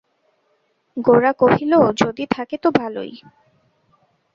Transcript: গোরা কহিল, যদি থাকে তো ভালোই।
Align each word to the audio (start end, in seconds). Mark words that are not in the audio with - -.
গোরা 0.97 1.31
কহিল, 1.33 1.73
যদি 2.01 2.23
থাকে 2.31 2.55
তো 2.57 2.69
ভালোই। 2.71 3.13